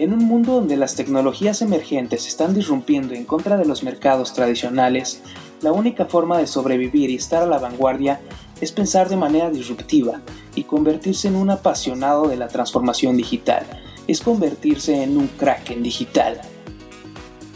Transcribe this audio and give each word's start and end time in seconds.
En 0.00 0.14
un 0.14 0.24
mundo 0.24 0.54
donde 0.54 0.78
las 0.78 0.94
tecnologías 0.94 1.60
emergentes 1.60 2.26
están 2.26 2.54
disrumpiendo 2.54 3.12
en 3.12 3.26
contra 3.26 3.58
de 3.58 3.66
los 3.66 3.82
mercados 3.82 4.32
tradicionales, 4.32 5.20
la 5.60 5.72
única 5.72 6.06
forma 6.06 6.38
de 6.38 6.46
sobrevivir 6.46 7.10
y 7.10 7.16
estar 7.16 7.42
a 7.42 7.46
la 7.46 7.58
vanguardia 7.58 8.18
es 8.62 8.72
pensar 8.72 9.10
de 9.10 9.18
manera 9.18 9.50
disruptiva 9.50 10.22
y 10.54 10.64
convertirse 10.64 11.28
en 11.28 11.36
un 11.36 11.50
apasionado 11.50 12.28
de 12.28 12.38
la 12.38 12.48
transformación 12.48 13.18
digital, 13.18 13.66
es 14.06 14.22
convertirse 14.22 15.02
en 15.02 15.18
un 15.18 15.26
crack 15.26 15.68
en 15.68 15.82
digital. 15.82 16.40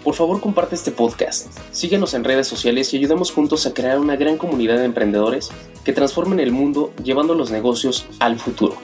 Por 0.04 0.12
favor 0.12 0.42
comparte 0.42 0.74
este 0.74 0.90
podcast, 0.90 1.46
síguenos 1.70 2.12
en 2.12 2.24
redes 2.24 2.46
sociales 2.46 2.92
y 2.92 2.98
ayudemos 2.98 3.32
juntos 3.32 3.64
a 3.64 3.72
crear 3.72 3.98
una 3.98 4.16
gran 4.16 4.36
comunidad 4.36 4.76
de 4.76 4.84
emprendedores 4.84 5.48
que 5.82 5.94
transformen 5.94 6.40
el 6.40 6.52
mundo 6.52 6.92
llevando 7.02 7.34
los 7.34 7.50
negocios 7.50 8.06
al 8.18 8.38
futuro. 8.38 8.76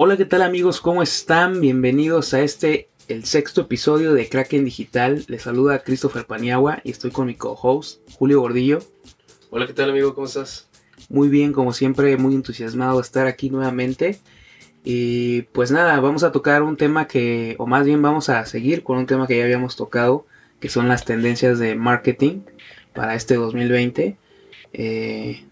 Hola, 0.00 0.16
¿qué 0.16 0.26
tal 0.26 0.42
amigos? 0.42 0.80
¿Cómo 0.80 1.02
están? 1.02 1.60
Bienvenidos 1.60 2.32
a 2.32 2.40
este, 2.40 2.88
el 3.08 3.24
sexto 3.24 3.62
episodio 3.62 4.14
de 4.14 4.28
Kraken 4.28 4.64
Digital. 4.64 5.24
Les 5.26 5.42
saluda 5.42 5.82
Christopher 5.82 6.24
Paniagua 6.24 6.80
y 6.84 6.92
estoy 6.92 7.10
con 7.10 7.26
mi 7.26 7.34
co-host, 7.34 8.08
Julio 8.16 8.40
Gordillo. 8.40 8.78
Hola, 9.50 9.66
¿qué 9.66 9.72
tal 9.72 9.90
amigo? 9.90 10.14
¿Cómo 10.14 10.28
estás? 10.28 10.68
Muy 11.08 11.26
bien, 11.26 11.52
como 11.52 11.72
siempre, 11.72 12.16
muy 12.16 12.36
entusiasmado 12.36 12.98
de 12.98 13.02
estar 13.02 13.26
aquí 13.26 13.50
nuevamente. 13.50 14.20
Y 14.84 15.42
pues 15.50 15.72
nada, 15.72 15.98
vamos 15.98 16.22
a 16.22 16.30
tocar 16.30 16.62
un 16.62 16.76
tema 16.76 17.08
que, 17.08 17.56
o 17.58 17.66
más 17.66 17.84
bien 17.84 18.00
vamos 18.00 18.28
a 18.28 18.46
seguir 18.46 18.84
con 18.84 18.98
un 18.98 19.06
tema 19.06 19.26
que 19.26 19.38
ya 19.38 19.42
habíamos 19.42 19.74
tocado, 19.74 20.26
que 20.60 20.68
son 20.68 20.86
las 20.86 21.04
tendencias 21.06 21.58
de 21.58 21.74
marketing 21.74 22.42
para 22.94 23.16
este 23.16 23.34
2020. 23.34 24.16
Eh, 24.74 25.44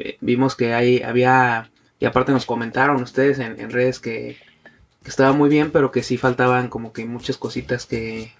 eh, 0.00 0.16
vimos 0.20 0.56
que 0.56 0.74
hay, 0.74 1.00
había 1.00 1.70
y 2.04 2.06
aparte 2.06 2.32
nos 2.32 2.44
comentaron 2.44 3.02
ustedes 3.02 3.38
en, 3.38 3.70
redes 3.70 3.98
que, 3.98 4.36
estaba 5.06 5.32
muy 5.32 5.48
bien, 5.48 5.70
pero 5.70 5.90
que 5.90 6.02
sí 6.02 6.18
faltaban 6.18 6.68
como 6.68 6.92
que 6.92 7.06
muchas 7.06 7.38
cositas 7.38 7.86
que, 7.86 8.34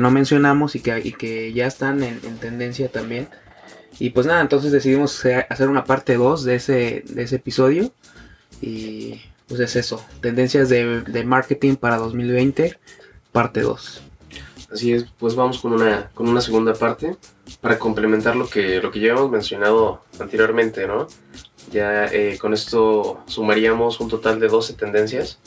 no 0.00 0.10
mencionamos 0.10 0.76
y 0.76 0.80
que, 0.80 1.12
que 1.12 1.52
ya 1.52 1.66
están 1.66 2.02
en, 2.02 2.20
tendencia 2.38 2.90
también. 2.90 3.28
Y 3.98 4.10
pues 4.10 4.26
nada, 4.26 4.40
entonces 4.40 4.72
decidimos 4.72 5.22
hacer 5.50 5.68
una 5.68 5.84
parte 5.84 6.14
2 6.14 6.44
de 6.44 6.54
ese, 6.54 7.04
de 7.06 7.22
ese 7.22 7.36
episodio. 7.36 7.92
Y 8.62 9.20
pues 9.46 9.60
es 9.60 9.76
eso, 9.76 10.02
tendencias 10.22 10.70
de, 10.70 11.02
de 11.02 11.24
marketing 11.24 11.76
para 11.76 11.98
2020, 11.98 12.78
parte 13.30 13.60
2. 13.60 14.02
Así 14.72 14.94
es, 14.94 15.04
pues 15.18 15.34
vamos 15.34 15.58
con 15.58 15.74
una, 15.74 16.08
con 16.14 16.28
una 16.28 16.40
segunda 16.40 16.72
parte 16.72 17.18
para 17.60 17.78
complementar 17.78 18.36
lo 18.36 18.48
que, 18.48 18.80
lo 18.80 18.90
que 18.90 19.00
ya 19.00 19.12
hemos 19.12 19.30
mencionado 19.30 20.00
anteriormente, 20.18 20.86
¿no? 20.86 21.08
Ya 21.76 22.06
eh, 22.06 22.38
con 22.40 22.54
esto 22.54 23.20
sumaríamos 23.26 24.00
un 24.00 24.08
total 24.08 24.40
de 24.40 24.48
12 24.48 24.72
tendencias 24.72 25.38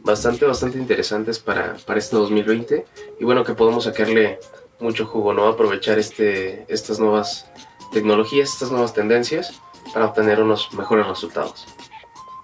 bastante, 0.00 0.44
bastante 0.44 0.76
interesantes 0.76 1.38
para, 1.38 1.76
para 1.86 1.98
este 1.98 2.14
2020 2.14 2.84
y 3.18 3.24
bueno, 3.24 3.42
que 3.42 3.54
podemos 3.54 3.84
sacarle 3.84 4.38
mucho 4.80 5.06
jugo, 5.06 5.32
¿no? 5.32 5.46
Aprovechar 5.46 5.98
este, 5.98 6.66
estas 6.68 7.00
nuevas 7.00 7.50
tecnologías, 7.90 8.52
estas 8.52 8.70
nuevas 8.70 8.92
tendencias 8.92 9.62
para 9.94 10.04
obtener 10.04 10.42
unos 10.42 10.70
mejores 10.74 11.06
resultados. 11.06 11.66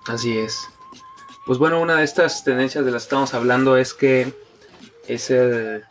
Así 0.06 0.39
es. 0.39 0.67
Pues 1.45 1.59
bueno, 1.59 1.83
una 1.83 1.97
de 1.97 2.05
estas 2.05 2.45
tendencias 2.45 2.83
de 2.87 2.92
las 2.92 3.03
que 3.03 3.09
estamos 3.09 3.34
hablando 3.34 3.77
es 3.77 3.92
que 3.92 4.33
es 5.06 5.31
el 5.31 5.84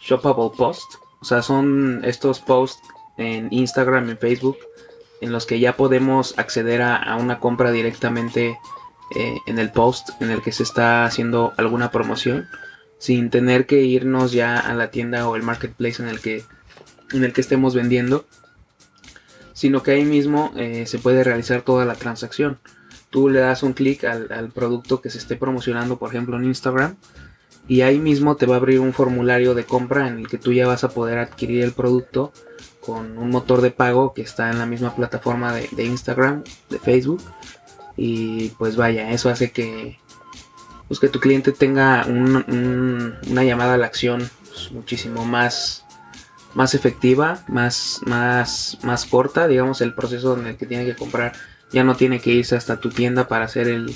shoppable 0.00 0.56
post. 0.56 0.94
O 1.20 1.24
sea, 1.26 1.42
son 1.42 2.00
estos 2.02 2.40
posts 2.40 2.80
en 3.18 3.48
Instagram, 3.50 4.08
en 4.08 4.16
Facebook, 4.16 4.56
en 5.20 5.32
los 5.32 5.46
que 5.46 5.60
ya 5.60 5.76
podemos 5.76 6.38
acceder 6.38 6.82
a, 6.82 7.16
una 7.16 7.40
compra 7.40 7.70
directamente 7.70 8.58
eh, 9.16 9.38
en 9.46 9.58
el 9.58 9.70
post 9.70 10.10
en 10.20 10.30
el 10.30 10.42
que 10.42 10.52
se 10.52 10.62
está 10.62 11.04
haciendo 11.04 11.52
alguna 11.56 11.90
promoción 11.90 12.46
sin 12.98 13.30
tener 13.30 13.66
que 13.66 13.82
irnos 13.82 14.32
ya 14.32 14.58
a 14.58 14.74
la 14.74 14.90
tienda 14.90 15.28
o 15.28 15.36
el 15.36 15.42
marketplace 15.42 16.02
en 16.02 16.08
el 16.08 16.20
que, 16.20 16.44
en 17.12 17.24
el 17.24 17.32
que 17.32 17.40
estemos 17.40 17.74
vendiendo, 17.74 18.26
sino 19.52 19.82
que 19.82 19.92
ahí 19.92 20.04
mismo 20.04 20.52
eh, 20.56 20.84
se 20.86 20.98
puede 20.98 21.24
realizar 21.24 21.62
toda 21.62 21.84
la 21.84 21.94
transacción. 21.94 22.58
Tú 23.10 23.28
le 23.28 23.40
das 23.40 23.62
un 23.62 23.72
clic 23.72 24.04
al, 24.04 24.30
al, 24.32 24.50
producto 24.50 25.00
que 25.00 25.10
se 25.10 25.18
esté 25.18 25.36
promocionando, 25.36 25.98
por 25.98 26.10
ejemplo 26.10 26.36
en 26.36 26.44
Instagram, 26.44 26.96
y 27.68 27.82
ahí 27.82 27.98
mismo 27.98 28.36
te 28.36 28.46
va 28.46 28.54
a 28.54 28.58
abrir 28.58 28.80
un 28.80 28.92
formulario 28.92 29.54
de 29.54 29.64
compra 29.64 30.08
en 30.08 30.18
el 30.18 30.28
que 30.28 30.38
tú 30.38 30.52
ya 30.52 30.66
vas 30.66 30.84
a 30.84 30.90
poder 30.90 31.18
adquirir 31.18 31.62
el 31.62 31.72
producto 31.72 32.32
con 32.88 33.18
un 33.18 33.28
motor 33.28 33.60
de 33.60 33.70
pago 33.70 34.14
que 34.14 34.22
está 34.22 34.50
en 34.50 34.58
la 34.58 34.64
misma 34.64 34.96
plataforma 34.96 35.52
de, 35.52 35.84
Instagram, 35.84 36.42
de 36.70 36.78
Facebook. 36.78 37.20
Y 37.98 38.48
pues 38.56 38.76
vaya, 38.76 39.10
eso 39.10 39.28
hace 39.28 39.50
que, 39.50 39.98
pues 40.86 40.98
que 40.98 41.10
tu 41.10 41.20
cliente 41.20 41.52
tenga 41.52 42.06
una 42.06 43.44
llamada 43.44 43.74
a 43.74 43.76
la 43.76 43.84
acción 43.84 44.30
pues, 44.48 44.72
muchísimo 44.72 45.26
más, 45.26 45.84
más 46.54 46.72
efectiva, 46.72 47.44
más, 47.46 48.00
más, 48.06 48.78
más 48.82 49.04
corta, 49.04 49.46
digamos, 49.48 49.82
el 49.82 49.92
proceso 49.94 50.38
en 50.38 50.46
el 50.46 50.56
que 50.56 50.64
tiene 50.64 50.86
que 50.86 50.96
comprar 50.96 51.34
ya 51.70 51.84
no 51.84 51.94
tiene 51.94 52.20
que 52.20 52.30
irse 52.30 52.56
hasta 52.56 52.80
tu 52.80 52.88
tienda 52.88 53.28
para 53.28 53.44
hacer 53.44 53.68
el 53.68 53.94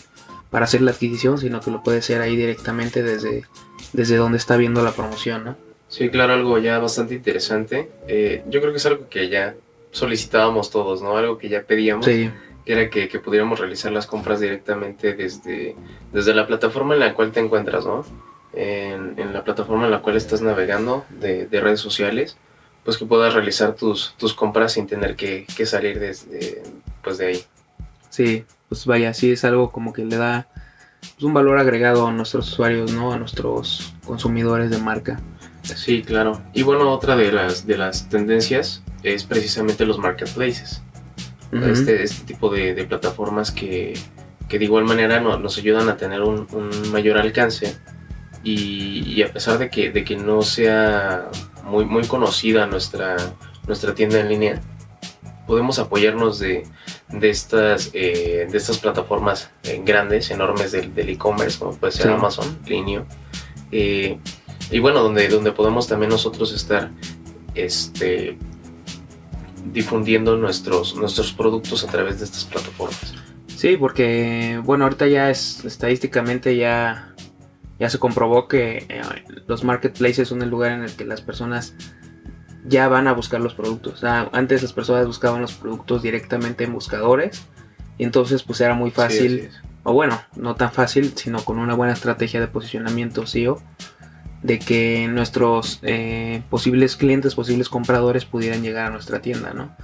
para 0.50 0.66
hacer 0.66 0.82
la 0.82 0.91
adquisición, 0.91 1.38
sino 1.38 1.62
que 1.62 1.70
lo 1.70 1.82
puede 1.82 2.00
hacer 2.00 2.20
ahí 2.20 2.36
directamente 2.36 3.02
desde, 3.02 3.47
desde 3.94 4.16
donde 4.16 4.36
está 4.36 4.58
viendo 4.58 4.84
la 4.84 4.92
promoción, 4.92 5.44
¿no? 5.44 5.71
Sí, 5.92 6.08
claro, 6.08 6.32
algo 6.32 6.56
ya 6.56 6.78
bastante 6.78 7.14
interesante. 7.14 7.91
Eh, 8.08 8.42
yo 8.48 8.62
creo 8.62 8.72
que 8.72 8.78
es 8.78 8.86
algo 8.86 9.10
que 9.10 9.28
ya 9.28 9.54
solicitábamos 9.91 10.70
todos, 10.70 11.03
¿no? 11.03 11.19
Algo 11.19 11.36
que 11.36 11.50
ya 11.50 11.64
pedíamos. 11.64 12.06
Sí. 12.06 12.30
Que 12.64 12.72
era 12.72 12.88
que, 12.88 13.06
pudiéramos 13.19 13.60
realizar 13.60 13.92
las 13.92 14.06
compras 14.06 14.41
directamente 14.41 15.12
desde, 15.12 15.76
desde 16.10 16.32
la 16.32 16.47
plataforma 16.47 16.94
en 16.94 17.00
la 17.00 17.12
cual 17.12 17.31
te 17.31 17.41
encuentras, 17.41 17.84
¿no? 17.84 18.06
En, 18.54 19.34
la 19.34 19.44
plataforma 19.44 19.84
en 19.84 19.91
la 19.91 20.00
cual 20.00 20.16
estás 20.16 20.41
navegando 20.41 21.04
de, 21.10 21.47
redes 21.50 21.81
sociales, 21.81 22.38
pues 22.84 22.97
que 22.97 23.04
puedas 23.04 23.34
realizar 23.34 23.75
tus, 23.75 24.14
tus 24.16 24.32
compras 24.32 24.72
sin 24.72 24.86
tener 24.86 25.14
que, 25.14 25.44
salir 25.66 26.00
desde, 26.00 26.62
pues 27.02 27.19
de 27.19 27.26
ahí. 27.26 27.44
Sí, 28.08 28.47
pues 28.70 28.86
vaya, 28.86 29.12
sí 29.12 29.32
es 29.32 29.44
algo 29.44 29.70
como 29.70 29.92
que 29.92 30.06
le 30.06 30.16
da 30.16 30.48
pues, 31.00 31.22
un 31.22 31.34
valor 31.34 31.58
agregado 31.58 32.06
a 32.06 32.12
nuestros 32.12 32.50
usuarios, 32.50 32.92
¿no? 32.92 33.12
A 33.12 33.19
nuestros 33.19 33.92
consumidores 34.06 34.70
de 34.70 34.78
marca. 34.78 35.20
Sí, 35.62 36.02
claro. 36.02 36.42
Y 36.52 36.62
bueno, 36.62 36.90
otra 36.90 37.16
de 37.16 37.32
las, 37.32 37.66
de 37.66 37.78
las 37.78 38.08
tendencias 38.08 38.82
es 39.02 39.24
precisamente 39.24 39.86
los 39.86 39.98
marketplaces. 39.98 40.82
este, 41.52 42.02
este 42.02 42.24
tipo 42.24 42.48
de, 42.50 42.74
plataformas 42.84 43.50
que, 43.50 43.98
de 44.48 44.64
igual 44.64 44.84
manera 44.84 45.20
nos 45.20 45.58
ayudan 45.58 45.88
a 45.88 45.96
tener 45.96 46.22
un, 46.22 46.46
mayor 46.90 47.18
alcance 47.18 47.76
y, 48.42 49.22
a 49.22 49.32
pesar 49.32 49.58
de 49.58 49.70
que, 49.70 49.90
de 49.90 50.04
que 50.04 50.16
no 50.16 50.42
sea 50.42 51.28
muy, 51.64 51.84
muy 51.84 52.04
conocida 52.04 52.66
nuestra, 52.66 53.16
nuestra 53.66 53.94
tienda 53.94 54.20
en 54.20 54.28
línea, 54.28 54.60
podemos 55.46 55.78
apoyarnos 55.78 56.38
de, 56.38 56.64
estas, 57.20 57.90
eh, 57.92 58.48
de 58.50 58.58
estas 58.58 58.78
plataformas 58.78 59.50
eh, 59.64 59.82
grandes, 59.84 60.30
enormes 60.30 60.72
del 60.72 61.08
e-commerce, 61.08 61.58
como 61.58 61.72
puede 61.76 61.92
ser 61.92 62.10
Amazon, 62.10 62.58
Linio. 62.66 63.06
Eh, 63.70 64.18
y 64.70 64.78
bueno, 64.78 65.02
donde, 65.02 65.28
donde 65.28 65.52
podemos 65.52 65.88
también 65.88 66.10
nosotros 66.10 66.52
estar 66.52 66.90
este, 67.54 68.38
difundiendo 69.72 70.36
nuestros, 70.36 70.96
nuestros 70.96 71.32
productos 71.32 71.84
a 71.84 71.88
través 71.88 72.18
de 72.18 72.24
estas 72.24 72.44
plataformas. 72.44 73.14
Sí, 73.46 73.76
porque 73.76 74.60
bueno, 74.64 74.84
ahorita 74.84 75.06
ya 75.06 75.30
es 75.30 75.64
estadísticamente 75.64 76.56
ya, 76.56 77.14
ya 77.78 77.88
se 77.88 77.98
comprobó 77.98 78.48
que 78.48 78.86
eh, 78.88 79.02
los 79.46 79.62
marketplaces 79.62 80.28
son 80.28 80.42
el 80.42 80.50
lugar 80.50 80.72
en 80.72 80.82
el 80.82 80.92
que 80.92 81.04
las 81.04 81.20
personas 81.20 81.74
ya 82.64 82.88
van 82.88 83.06
a 83.08 83.12
buscar 83.12 83.40
los 83.40 83.54
productos. 83.54 84.02
antes 84.04 84.62
las 84.62 84.72
personas 84.72 85.06
buscaban 85.06 85.42
los 85.42 85.52
productos 85.52 86.02
directamente 86.02 86.64
en 86.64 86.72
buscadores 86.72 87.42
y 87.98 88.04
entonces 88.04 88.42
pues 88.42 88.60
era 88.60 88.74
muy 88.74 88.90
fácil, 88.90 89.50
o 89.82 89.92
bueno, 89.92 90.20
no 90.36 90.54
tan 90.54 90.72
fácil, 90.72 91.12
sino 91.16 91.44
con 91.44 91.58
una 91.58 91.75
buena 91.75 91.92
estrategia 91.92 92.40
de 92.40 92.48
posicionamiento 92.48 93.26
SEO 93.26 93.60
de 94.42 94.58
que 94.58 95.08
nuestros 95.08 95.78
eh, 95.82 96.42
posibles 96.50 96.96
clientes, 96.96 97.34
posibles 97.34 97.68
compradores 97.68 98.24
pudieran 98.24 98.62
llegar 98.62 98.86
a 98.86 98.90
nuestra 98.90 99.20
tienda, 99.20 99.52
¿no? 99.54 99.74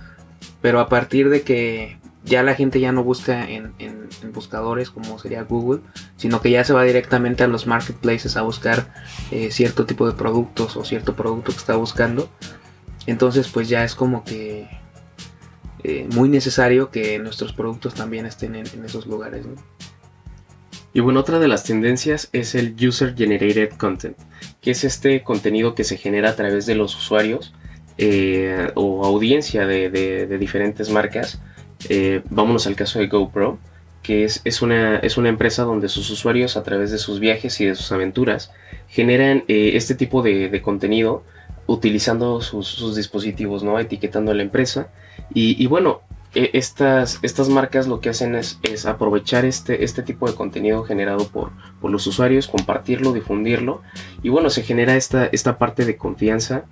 Pero 0.61 0.81
a 0.81 0.89
partir 0.89 1.29
de 1.29 1.43
que 1.43 1.99
ya 2.25 2.43
la 2.43 2.55
gente 2.55 2.81
ya 2.81 2.93
no 2.93 3.05
busca 3.05 3.49
en, 3.49 3.73
buscadores 4.33 4.91
como 4.91 5.19
sería 5.19 5.43
Google, 5.43 5.81
sino 6.17 6.41
que 6.41 6.51
ya 6.51 6.65
se 6.65 6.73
va 6.73 6.83
directamente 6.83 7.45
a 7.45 7.47
los 7.47 7.67
marketplaces 7.67 8.37
a 8.37 8.43
buscar 8.43 8.93
eh, 9.31 9.51
cierto 9.51 9.87
tipo 9.87 10.07
de 10.07 10.13
productos 10.13 10.77
o 10.77 10.85
cierto 10.85 11.15
producto 11.15 11.53
que 11.53 11.59
está 11.59 11.77
buscando, 11.77 12.29
entonces 13.07 13.49
pues 13.49 13.69
ya 13.69 13.85
es 13.85 13.95
como 13.95 14.25
que 14.25 14.69
eh, 15.85 16.09
muy 16.13 16.29
necesario 16.29 16.91
que 16.91 17.19
nuestros 17.19 17.53
productos 17.53 17.95
también 17.95 18.27
estén 18.27 18.57
en, 18.57 18.67
en 18.67 18.85
esos 18.85 19.07
lugares, 19.07 19.47
¿no? 19.47 19.55
Y 20.93 21.01
bueno, 21.01 21.21
otra 21.21 21.39
de 21.39 21.49
las 21.49 21.65
tendencias 21.65 22.29
es 22.33 22.55
el 22.55 22.75
User 22.81 23.15
Generated 23.15 23.71
Content, 23.77 24.17
que 24.69 24.73
es 24.73 24.85
este 24.85 25.23
contenido 25.23 25.75
que 25.75 25.83
se 25.83 25.97
genera 25.97 26.29
a 26.29 26.37
través 26.37 26.67
de 26.67 26.75
los 26.75 26.95
usuarios 26.95 27.55
eh, 27.97 28.71
o 28.75 29.03
audiencia 29.03 29.67
de, 29.67 30.37
diferentes 30.39 30.91
marcas. 30.91 31.41
Eh, 31.89 32.21
vámonos 32.29 32.67
al 32.67 32.77
caso 32.77 32.99
de 32.99 33.07
GoPro, 33.07 33.59
que 34.03 34.25
es, 34.25 34.43
es, 34.45 34.61
una, 34.61 34.99
es 34.99 35.17
una 35.17 35.31
empresa 35.31 35.63
donde 35.63 35.89
sus 35.89 36.11
usuarios 36.11 36.59
a 36.59 36.65
través 36.65 36.91
de 36.91 36.99
sus 36.99 37.19
viajes 37.19 37.59
y 37.63 37.65
de 37.65 37.77
sus 37.77 37.91
aventuras 37.93 38.53
generan 38.89 39.43
eh, 39.49 39.71
este 39.73 39.95
tipo 39.95 40.21
de, 40.21 40.61
contenido 40.61 41.25
utilizando 41.67 42.43
sus, 42.43 42.95
dispositivos, 42.95 43.63
¿no? 43.63 43.79
Etiquetando 43.79 44.33
a 44.33 44.35
la 44.35 44.43
empresa. 44.43 44.89
Y, 45.33 45.67
bueno, 45.67 46.03
e, 46.35 46.51
estas, 46.55 47.19
estas 47.23 47.49
marcas 47.49 47.87
lo 47.87 48.01
que 48.01 48.11
hacen 48.11 48.35
es, 48.35 48.59
es, 48.63 48.87
aprovechar 48.87 49.45
este, 49.45 49.85
este 49.85 50.03
tipo 50.03 50.29
de 50.29 50.35
contenido 50.35 50.85
generado 50.85 51.29
por, 51.29 51.53
por, 51.81 51.91
los 51.91 52.07
usuarios, 52.07 52.49
compartirlo, 52.49 53.13
difundirlo. 53.13 53.83
Y 54.23 54.29
bueno, 54.29 54.51
se 54.51 54.63
genera 54.63 54.97
esta, 54.97 55.27
esta 55.27 55.59
parte 55.59 55.85
de 55.85 55.97
confianza 55.97 56.65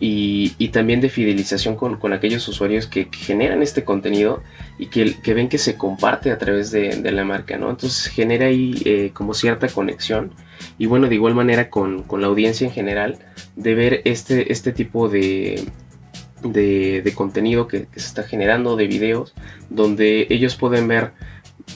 y, 0.00 0.68
también 0.68 1.00
de 1.00 1.08
fidelización 1.08 1.74
con, 1.76 2.12
aquellos 2.12 2.46
usuarios 2.46 2.86
que, 2.86 3.08
generan 3.10 3.62
este 3.62 3.84
contenido 3.84 4.42
y 4.78 4.86
que, 4.86 5.34
ven 5.34 5.48
que 5.48 5.58
se 5.58 5.76
comparte 5.76 6.30
a 6.30 6.38
través 6.38 6.70
de, 6.70 7.10
la 7.10 7.24
marca, 7.24 7.58
¿no? 7.58 7.70
Entonces 7.70 8.06
genera 8.06 8.46
ahí 8.46 8.80
eh, 8.84 9.10
como 9.12 9.34
cierta 9.34 9.68
conexión 9.68 10.32
y 10.78 10.86
bueno, 10.86 11.08
de 11.08 11.14
igual 11.16 11.34
manera 11.34 11.70
con, 11.70 12.04
la 12.18 12.26
audiencia 12.26 12.66
en 12.66 12.72
general 12.72 13.18
de 13.56 13.74
ver 13.74 14.02
este, 14.04 14.52
este 14.52 14.72
tipo 14.72 15.08
de, 15.08 15.64
de, 16.42 17.12
contenido 17.14 17.68
que, 17.68 17.86
que, 17.86 18.00
se 18.00 18.06
está 18.06 18.22
generando, 18.22 18.76
de 18.76 18.86
videos, 18.86 19.34
donde 19.70 20.26
ellos 20.30 20.56
pueden 20.56 20.88
ver 20.88 21.12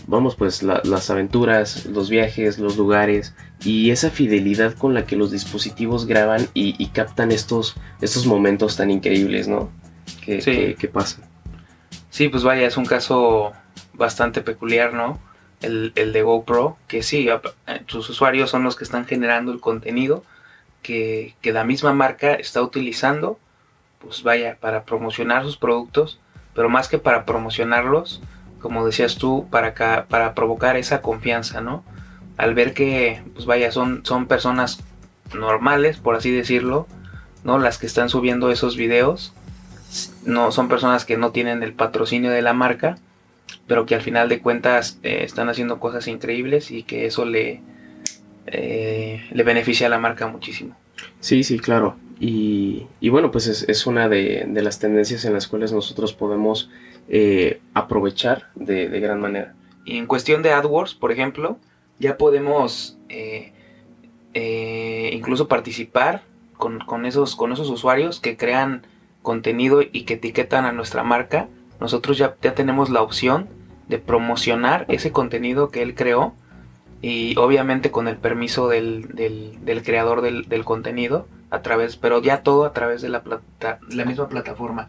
vamos 0.06 0.36
pues 0.36 0.62
las 0.62 1.10
aventuras, 1.10 1.86
los 1.86 2.10
viajes, 2.10 2.58
los 2.58 2.76
lugares 2.76 3.34
y 3.64 3.90
esa 3.90 4.10
fidelidad 4.10 4.74
con 4.74 4.94
la 4.94 5.06
que 5.06 5.16
los 5.16 5.30
dispositivos 5.30 6.06
graban 6.06 6.48
y, 6.54 6.86
captan 6.88 7.32
estos, 7.32 7.76
estos 8.00 8.26
momentos 8.26 8.76
tan 8.76 8.90
increíbles, 8.90 9.48
¿no? 9.48 9.70
Que, 10.24 10.90
pasan. 10.92 11.24
Sí, 12.10 12.28
pues 12.28 12.42
vaya, 12.42 12.66
es 12.66 12.76
un 12.76 12.84
caso 12.84 13.52
bastante 13.94 14.40
peculiar, 14.42 14.92
¿no? 14.92 15.20
El, 15.60 15.92
de 15.94 16.22
GoPro, 16.22 16.76
que 16.88 17.02
sí, 17.02 17.28
sus 17.86 18.10
usuarios 18.10 18.50
son 18.50 18.64
los 18.64 18.76
que 18.76 18.84
están 18.84 19.06
generando 19.06 19.52
el 19.52 19.60
contenido 19.60 20.24
que, 20.82 21.36
que 21.40 21.52
la 21.52 21.62
misma 21.62 21.92
marca 21.92 22.34
está 22.34 22.62
utilizando, 22.62 23.38
pues 24.02 24.22
vaya, 24.22 24.56
para 24.60 24.84
promocionar 24.84 25.44
sus 25.44 25.56
productos, 25.56 26.19
pero 26.54 26.69
más 26.69 26.88
que 26.88 26.99
para 26.99 27.25
promocionarlos, 27.25 28.20
como 28.60 28.84
decías 28.84 29.16
tú, 29.16 29.49
para, 29.50 29.75
para 30.08 30.34
provocar 30.34 30.76
esa 30.76 31.02
confianza, 31.02 31.60
¿no? 31.60 31.84
Al 32.37 32.54
ver 32.54 32.75
que, 32.75 33.22
pues 33.34 33.46
vaya, 33.46 33.70
son, 33.70 34.04
son 34.04 34.26
personas 34.26 34.82
normales, 35.34 35.99
por 35.99 36.14
así 36.14 36.31
decirlo, 36.31 36.87
¿no? 37.44 37.58
Las 37.58 37.78
que 37.78 37.87
están 37.87 38.08
subiendo 38.08 38.50
esos 38.50 38.76
videos, 38.76 39.32
no 40.25 40.52
son 40.52 40.69
personas 40.69 41.05
que 41.05 41.16
no 41.16 41.32
tienen 41.32 41.62
el 41.62 41.75
patrocinio 41.75 42.31
de 42.31 42.43
la 42.43 42.52
marca, 42.52 42.96
pero 43.66 43.87
que 43.87 43.94
al 43.94 44.02
final 44.02 44.28
de 44.28 44.40
cuentas 44.40 44.98
eh, 45.02 45.20
están 45.22 45.48
haciendo 45.48 45.78
cosas 45.81 46.06
increíbles 46.08 46.70
y 46.70 46.82
que 46.82 47.06
eso 47.06 47.25
le, 47.25 47.60
eh, 48.46 49.26
le 49.31 49.43
beneficia 49.43 49.87
a 49.87 49.90
la 49.90 49.98
marca 49.98 50.26
muchísimo. 50.26 50.76
Sí, 51.20 51.43
sí, 51.43 51.58
claro. 51.58 51.96
Y, 52.20 53.08
bueno, 53.08 53.30
pues 53.30 53.46
es, 53.46 53.86
una 53.86 54.08
de, 54.08 54.46
las 54.54 54.78
tendencias 54.78 55.24
en 55.24 55.32
las 55.32 55.48
cuales 55.48 55.72
nosotros 55.72 56.12
podemos 56.12 56.70
eh, 57.08 57.60
aprovechar 57.74 58.50
de, 58.54 58.88
gran 59.00 59.20
manera. 59.20 59.54
Y 59.84 59.98
en 59.98 60.06
cuestión 60.06 60.42
de 60.42 60.52
AdWords, 60.52 60.94
por 60.94 61.10
ejemplo, 61.10 61.58
ya 61.98 62.16
podemos 62.16 62.96
eh, 63.08 63.52
eh, 64.34 65.10
incluso 65.12 65.48
participar 65.48 66.22
con, 66.56 67.06
esos, 67.06 67.34
con 67.34 67.52
esos 67.52 67.68
usuarios 67.68 68.20
que 68.20 68.36
crean 68.36 68.86
contenido 69.22 69.82
y 69.82 70.02
que 70.04 70.14
etiquetan 70.14 70.64
a 70.64 70.72
nuestra 70.72 71.02
marca. 71.02 71.48
Nosotros 71.80 72.18
ya 72.18 72.34
tenemos 72.36 72.90
la 72.90 73.02
opción 73.02 73.48
de 73.88 73.98
promocionar 73.98 74.84
ese 74.88 75.10
contenido 75.10 75.70
que 75.70 75.82
él 75.82 75.94
creó 75.94 76.34
y 77.02 77.37
obviamente 77.37 77.90
con 77.90 78.08
el 78.08 78.16
permiso 78.16 78.69
del, 78.69 79.08
del, 79.08 79.82
creador 79.82 80.22
del, 80.22 80.49
del, 80.49 80.64
contenido 80.64 81.26
a 81.50 81.60
través 81.60 81.96
pero 81.96 82.22
ya 82.22 82.43
todo 82.43 82.64
a 82.64 82.72
través 82.72 83.02
de 83.02 83.08
la, 83.08 83.22
la 83.90 84.04
misma 84.04 84.28
plataforma 84.28 84.88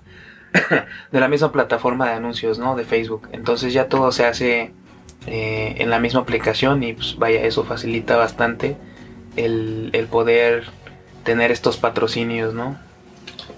de 1.12 1.19
la 1.19 1.27
misma 1.27 1.51
plataforma 1.51 2.07
de 2.07 2.13
anuncios, 2.13 2.60
¿no? 2.60 2.75
De 2.75 2.86
Facebook. 2.86 3.27
Entonces 3.31 3.74
ya 3.74 3.88
todo 3.88 4.12
se 4.12 4.25
hace 4.25 4.71
eh, 5.27 5.75
en 5.77 5.89
la 5.89 6.00
misma 6.00 6.21
aplicación 6.21 6.83
y 6.83 6.94
pues 6.94 7.18
vaya, 7.18 7.44
eso 7.44 7.63
facilita 7.63 8.18
bastante 8.18 8.75
el, 9.36 10.07
poder 10.12 10.66
tener 11.24 11.51
estos 11.51 11.77
patrocinios, 11.77 12.54
¿no? 12.54 12.77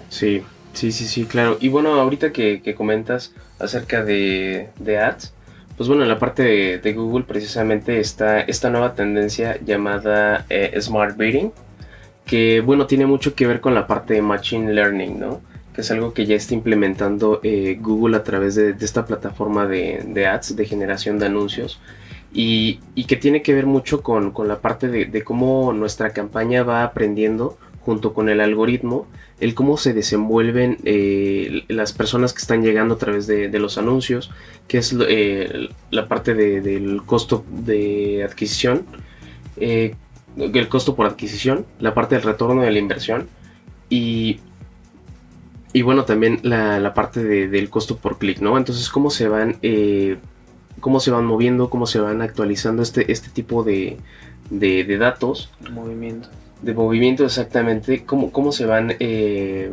Sí, 0.08 0.42
sí, 0.72 0.92
sí, 0.92 1.06
sí, 1.06 1.26
claro. 1.26 1.58
Y 1.60 1.68
bueno, 1.68 1.94
ahorita 1.94 2.32
que, 2.32 2.74
comentas 2.76 3.34
acerca 3.58 4.04
de, 4.04 4.70
ads, 4.86 5.34
pues 5.76 5.88
bueno, 5.88 6.02
en 6.02 6.08
la 6.08 6.18
parte 6.18 6.78
de, 6.78 6.92
Google 6.94 7.24
precisamente 7.24 8.00
está 8.00 8.40
esta 8.40 8.70
nueva 8.70 8.94
tendencia 8.94 9.58
llamada 9.64 10.46
eh, 10.48 10.78
Smart 10.80 11.16
Bidding, 11.16 11.52
que 12.24 12.60
bueno, 12.60 12.86
tiene 12.86 13.06
mucho 13.06 13.34
que 13.34 13.46
ver 13.46 13.60
con 13.60 13.74
la 13.74 13.86
parte 13.86 14.14
de 14.14 14.22
Machine 14.22 14.72
Learning, 14.72 15.20
¿no? 15.20 15.40
que 15.76 15.82
es 15.82 15.90
algo 15.90 16.14
que 16.14 16.24
ya 16.24 16.34
está 16.34 16.54
implementando 16.54 17.40
eh, 17.42 17.76
Google 17.78 18.16
a 18.16 18.24
través 18.24 18.54
de, 18.54 18.74
esta 18.80 19.04
plataforma 19.04 19.66
de, 19.66 20.26
ads, 20.26 20.56
de 20.56 20.64
generación 20.64 21.18
de 21.18 21.26
anuncios, 21.26 21.78
y, 22.32 22.80
que 23.06 23.16
tiene 23.16 23.42
que 23.42 23.52
ver 23.52 23.66
mucho 23.66 24.02
con, 24.02 24.32
la 24.48 24.60
parte 24.60 24.88
de, 24.88 25.22
cómo 25.22 25.74
nuestra 25.74 26.10
campaña 26.10 26.62
va 26.62 26.82
aprendiendo 26.82 27.58
junto 27.86 28.12
con 28.12 28.28
el 28.28 28.42
algoritmo, 28.42 29.06
el 29.40 29.54
cómo 29.54 29.78
se 29.78 29.94
desenvuelven 29.94 30.76
eh, 30.84 31.64
las 31.68 31.94
personas 31.94 32.34
que 32.34 32.40
están 32.40 32.62
llegando 32.62 32.96
a 32.96 32.98
través 32.98 33.26
de, 33.26 33.48
los 33.58 33.78
anuncios, 33.78 34.30
que 34.68 34.78
es 34.78 34.94
eh, 35.08 35.68
la 35.90 36.06
parte 36.06 36.34
del 36.34 37.02
costo 37.06 37.44
de 37.48 38.22
adquisición, 38.24 38.84
el 39.56 40.68
costo 40.68 40.94
por 40.94 41.06
adquisición, 41.06 41.64
la 41.80 41.94
parte 41.94 42.16
del 42.16 42.24
retorno 42.24 42.60
de 42.60 42.70
la 42.70 42.78
inversión, 42.78 43.28
y 43.88 44.40
y 45.76 45.82
bueno, 45.82 46.06
también 46.06 46.40
la, 46.42 46.94
parte 46.94 47.22
del 47.22 47.68
costo 47.68 47.98
por 47.98 48.16
clic, 48.16 48.40
¿no? 48.40 48.56
Entonces, 48.56 48.88
cómo 48.88 49.10
se 49.10 49.28
van, 49.28 49.58
eh, 49.60 50.16
cómo 50.80 51.00
se 51.00 51.10
van 51.10 51.26
moviendo, 51.26 51.68
cómo 51.68 51.86
se 51.86 52.00
van 52.00 52.22
actualizando 52.22 52.82
este, 52.82 53.12
este 53.12 53.28
tipo 53.28 53.62
de, 53.62 53.98
de, 54.48 54.96
datos. 54.96 55.50
Movimiento. 55.70 56.30
De 56.62 56.74
movimiento, 56.74 57.24
exactamente. 57.24 58.04
Cómo, 58.04 58.32
cómo 58.32 58.52
se 58.52 58.66
van 58.66 58.94
eh, 58.98 59.70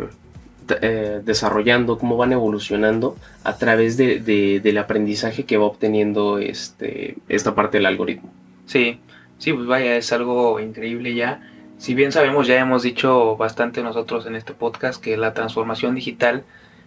eh, 0.82 1.22
desarrollando, 1.24 1.98
cómo 1.98 2.18
van 2.18 2.34
evolucionando 2.34 3.16
a 3.44 3.58
través 3.58 3.98
de, 3.98 4.20
del 4.62 4.78
aprendizaje 4.78 5.46
que 5.46 5.58
va 5.58 5.66
obteniendo 5.66 6.40
este, 6.40 7.18
esta 7.30 7.56
parte 7.56 7.78
del 7.78 7.86
algoritmo. 7.86 8.32
Sí, 8.66 9.00
sí, 9.38 9.54
pues 9.54 9.68
vaya, 9.68 9.96
es 9.96 10.12
algo 10.12 10.60
increíble 10.60 11.16
ya 11.16 11.42
si 11.84 11.96
bien 11.96 12.14
sabemos, 12.14 12.48
ya 12.48 12.62
hemos 12.62 12.82
dicho 12.82 13.36
bastante 13.36 13.84
nosotros 13.84 14.26
en 14.26 14.38
este 14.38 14.54
podcast 14.54 15.04
que 15.04 15.18
la 15.18 15.34
transformación 15.34 15.96
digital 15.96 16.46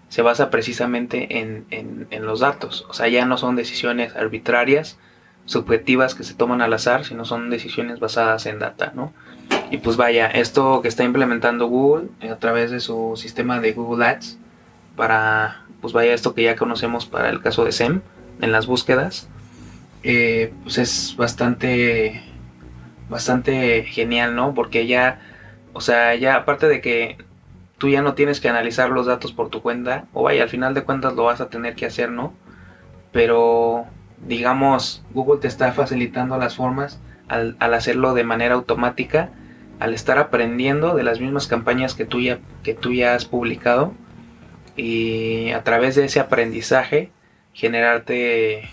se 0.09 0.23
basa 0.23 0.49
precisamente 0.49 1.38
en, 1.38 2.25
los 2.25 2.40
datos. 2.40 2.87
O 2.88 2.94
sea, 2.94 3.06
ya 3.09 3.26
no 3.26 3.37
son 3.37 3.56
decisiones 3.56 4.16
arbitrarias, 4.16 4.99
subjetivas 5.44 6.14
que 6.14 6.25
se 6.25 6.32
toman 6.32 6.62
al 6.62 6.73
azar, 6.73 7.04
sino 7.04 7.26
son 7.26 7.50
decisiones 7.50 8.00
basadas 8.00 8.47
en 8.47 8.59
data, 8.59 8.92
¿no? 8.94 9.12
Y 9.70 9.78
pues 9.78 9.96
vaya, 9.96 10.26
esto 10.26 10.80
que 10.80 10.88
está 10.88 11.04
implementando 11.04 11.66
Google 11.66 12.08
eh, 12.20 12.30
a 12.30 12.38
través 12.38 12.70
de 12.70 12.80
su 12.80 13.14
sistema 13.16 13.60
de 13.60 13.72
Google 13.72 14.06
Ads, 14.06 14.38
para, 14.94 15.64
pues 15.80 15.92
vaya, 15.92 16.14
esto 16.14 16.34
que 16.34 16.44
ya 16.44 16.56
conocemos 16.56 17.06
para 17.06 17.30
el 17.30 17.42
caso 17.42 17.64
de 17.64 17.72
SEM, 17.72 18.00
en 18.40 18.52
las 18.52 18.66
búsquedas, 18.66 19.28
eh, 20.02 20.52
pues 20.62 20.78
es 20.78 21.16
bastante 21.16 22.22
bastante 23.08 23.84
genial, 23.84 24.34
¿no? 24.34 24.54
Porque 24.54 24.86
ya, 24.86 25.20
o 25.72 25.80
sea, 25.80 26.14
ya 26.14 26.36
aparte 26.36 26.68
de 26.68 26.80
que 26.80 27.18
tú 27.78 27.88
ya 27.88 28.02
no 28.02 28.14
tienes 28.14 28.40
que 28.40 28.48
analizar 28.48 28.90
los 28.90 29.06
datos 29.06 29.32
por 29.32 29.48
tu 29.50 29.62
cuenta, 29.62 30.06
o 30.12 30.22
vaya, 30.24 30.42
al 30.42 30.48
final 30.48 30.74
de 30.74 30.84
cuentas 30.84 31.14
lo 31.14 31.24
vas 31.24 31.40
a 31.40 31.48
tener 31.48 31.74
que 31.74 31.86
hacer, 31.86 32.10
¿no? 32.10 32.32
Pero, 33.12 33.86
digamos, 34.26 35.04
Google 35.12 35.40
te 35.40 35.48
está 35.48 35.72
facilitando 35.72 36.36
las 36.38 36.56
formas 36.56 37.00
al, 37.28 37.56
hacerlo 37.61 38.14
de 38.14 38.25
manera 38.25 38.54
automática, 38.54 39.30
al 39.78 39.95
estar 39.95 40.18
aprendiendo 40.18 40.95
de 40.95 41.02
las 41.02 41.21
mismas 41.21 41.47
campañas 41.47 41.95
que 41.95 42.04
tú 42.04 42.21
ya, 42.21 42.38
que 42.62 42.75
tú 42.75 42.92
ya 42.92 43.14
has 43.14 43.25
publicado 43.25 43.92
y 44.76 45.50
a 45.50 45.62
través 45.64 45.97
de 45.97 46.04
ese 46.04 46.21
aprendizaje 46.21 47.11
generarte 47.52 48.68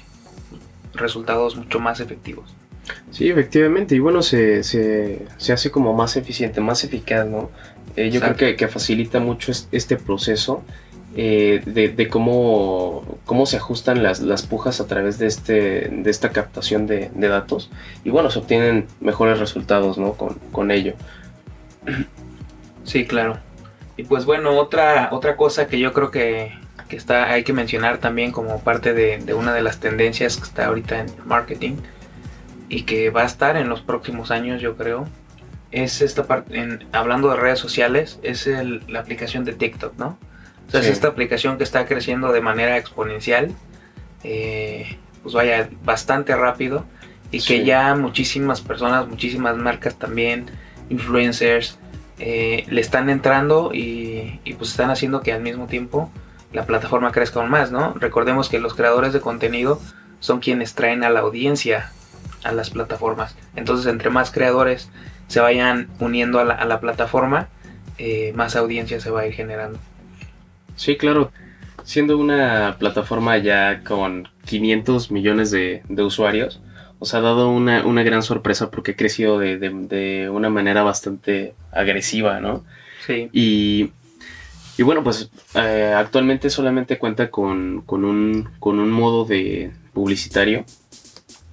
resultados 0.93 1.55
mucho 1.55 1.79
más 1.79 1.99
efectivos. 1.99 2.55
Sí, 3.11 3.29
efectivamente, 3.29 3.95
y 3.95 3.99
bueno, 3.99 4.21
se, 4.21 4.63
se, 4.63 5.25
se 5.37 5.53
hace 5.53 5.71
como 5.71 5.93
más 5.93 6.17
eficiente, 6.17 6.59
más 6.59 6.83
eficaz, 6.83 7.25
¿no? 7.25 7.49
Eh, 7.95 8.09
yo 8.09 8.19
creo 8.19 8.35
que, 8.35 8.55
que, 8.55 8.67
facilita 8.67 9.19
mucho 9.19 9.51
este 9.71 9.95
proceso 9.95 10.63
eh, 11.15 11.61
de, 11.65 11.89
de, 11.89 12.07
cómo, 12.07 13.03
cómo 13.25 13.45
se 13.45 13.57
ajustan 13.57 14.01
las, 14.01 14.19
las, 14.21 14.43
pujas 14.43 14.81
a 14.81 14.87
través 14.87 15.19
de, 15.19 15.27
este, 15.27 15.89
de 15.89 16.09
esta 16.09 16.29
captación 16.29 16.87
de, 16.87 17.11
de 17.13 17.27
datos 17.27 17.69
y 18.03 18.09
bueno, 18.09 18.31
se 18.31 18.39
obtienen 18.39 18.87
mejores 18.99 19.39
resultados, 19.39 19.97
¿no? 19.97 20.13
Con, 20.13 20.35
con 20.51 20.71
ello. 20.71 20.93
Sí, 22.83 23.05
claro. 23.05 23.37
Y 23.95 24.03
pues 24.03 24.25
bueno, 24.25 24.57
otra, 24.57 25.09
otra 25.11 25.37
cosa 25.37 25.67
que 25.67 25.79
yo 25.79 25.93
creo 25.93 26.11
que 26.11 26.51
que 26.93 26.97
está, 26.97 27.31
hay 27.31 27.43
que 27.43 27.53
mencionar 27.53 27.97
también 27.97 28.31
como 28.31 28.59
parte 28.61 28.93
de, 28.93 29.33
una 29.33 29.53
de 29.53 29.63
las 29.63 29.79
tendencias 29.79 30.37
que 30.37 30.43
está 30.43 30.67
ahorita 30.67 30.99
en 30.99 31.07
marketing 31.25 31.77
y 32.69 32.83
que 32.83 33.09
va 33.09 33.23
a 33.23 33.25
estar 33.25 33.57
en 33.57 33.67
los 33.67 33.81
próximos 33.81 34.29
años, 34.29 34.61
yo 34.61 34.77
creo, 34.77 35.07
es 35.71 36.01
esta 36.01 36.25
parte, 36.25 36.79
hablando 36.91 37.29
de 37.29 37.37
redes 37.37 37.57
sociales, 37.57 38.19
es 38.21 38.47
la 38.87 38.99
aplicación 38.99 39.43
de 39.43 39.53
TikTok, 39.53 39.97
¿no? 39.97 40.17
O 40.67 40.71
sea, 40.71 40.79
es 40.79 40.87
esta 40.87 41.09
aplicación 41.09 41.57
que 41.57 41.63
está 41.63 41.85
creciendo 41.85 42.31
de 42.31 42.41
manera 42.41 42.77
exponencial, 42.77 43.51
eh, 44.23 44.97
pues 45.21 45.35
vaya, 45.35 45.69
bastante 45.83 46.35
rápido 46.35 46.85
y 47.31 47.41
que 47.41 47.63
ya 47.63 47.95
muchísimas 47.95 48.61
personas, 48.61 49.07
muchísimas 49.07 49.57
marcas 49.57 49.95
también, 49.95 50.45
influencers, 50.89 51.77
eh, 52.19 52.65
le 52.69 52.81
están 52.81 53.09
entrando 53.09 53.71
y, 53.73 54.39
y, 54.43 54.53
pues 54.53 54.69
están 54.71 54.91
haciendo 54.91 55.21
que 55.21 55.33
al 55.33 55.41
mismo 55.41 55.67
tiempo 55.67 56.11
la 56.51 56.65
plataforma 56.65 57.11
crezca 57.11 57.39
aún 57.39 57.49
más, 57.49 57.71
¿no? 57.71 57.93
Recordemos 57.95 58.49
que 58.49 58.59
los 58.59 58.75
creadores 58.75 59.13
de 59.13 59.19
contenido 59.19 59.81
son 60.19 60.39
quienes 60.39 60.75
traen 60.75 61.03
a 61.03 61.09
la 61.09 61.21
audiencia 61.21 61.91
a 62.43 62.51
las 62.51 62.69
plataformas. 62.69 63.35
Entonces, 63.55 63.87
entre 63.87 64.09
más 64.09 64.31
creadores 64.31 64.89
se 65.27 65.39
vayan 65.39 65.89
uniendo 65.99 66.39
a 66.39 66.43
la, 66.43 66.79
plataforma, 66.79 67.47
eh, 67.97 68.33
más 68.35 68.55
audiencia 68.55 68.99
se 68.99 69.09
va 69.09 69.21
a 69.21 69.27
ir 69.27 69.33
generando. 69.33 69.79
Sí, 70.83 70.97
claro. 70.97 71.31
Siendo 71.83 72.17
una 72.17 72.77
plataforma 72.79 73.37
ya 73.37 73.83
con 73.83 74.27
500 74.45 75.11
millones 75.11 75.51
de, 75.51 75.81
usuarios, 75.97 76.61
os 76.99 77.13
ha 77.13 77.21
dado 77.21 77.49
una, 77.49 78.03
gran 78.03 78.23
sorpresa 78.23 78.71
porque 78.71 78.91
ha 78.91 78.95
crecido 78.95 79.39
de, 79.39 80.29
una 80.29 80.49
manera 80.49 80.83
bastante 80.83 81.53
agresiva, 81.71 82.39
¿no? 82.39 82.65
Sí. 83.05 83.29
Y 83.31 83.91
y 84.77 84.81
bueno, 84.81 85.03
pues 85.03 85.29
eh, 85.53 85.93
actualmente 85.95 86.49
solamente 86.49 86.97
cuenta 86.97 87.29
con, 87.29 87.83
un, 87.87 88.49
con 88.59 88.79
un 88.79 88.91
modo 88.91 89.23
de 89.23 89.71
publicitario 89.93 90.65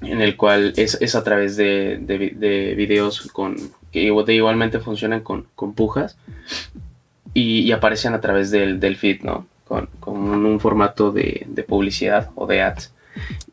en 0.01 0.23
el 0.23 0.37
cual 0.37 0.73
es, 0.77 1.15
a 1.15 1.23
través 1.23 1.57
de, 1.57 1.99
de, 2.01 2.75
videos 2.75 3.29
con, 3.33 3.57
que 3.93 4.01
igualmente 4.03 4.81
funcionan 4.81 5.21
con, 5.21 5.45
pujas 5.75 6.17
y, 7.35 7.71
aparecen 7.73 8.15
a 8.15 8.21
través 8.21 8.51
del, 8.51 8.81
del 8.81 8.97
feed, 8.97 9.23
¿no? 9.23 9.47
Con, 9.65 9.89
un, 10.05 10.59
formato 10.59 11.13
de, 11.13 11.47
publicidad 11.69 12.31
o 12.35 12.47
de 12.47 12.63
ads. 12.63 12.93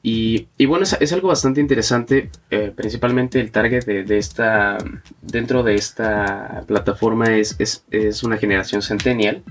Y, 0.02 0.48
bueno, 0.66 0.86
es, 1.00 1.14
algo 1.14 1.28
bastante 1.28 1.62
interesante, 1.62 2.32
eh, 2.50 2.72
principalmente 2.76 3.40
el 3.40 3.52
target 3.52 3.86
de, 3.86 4.18
esta, 4.18 4.78
dentro 5.22 5.62
de 5.62 5.76
esta 5.76 6.64
plataforma 6.66 7.36
es, 7.36 7.56
es, 7.60 8.24
una 8.24 8.38
generación 8.38 8.82
centennial. 8.82 9.44